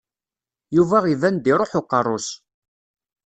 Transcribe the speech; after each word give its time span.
Yuba 0.75 0.97
iban-d 1.13 1.45
iṛuḥ 1.53 1.71
uqerru-s. 1.79 2.27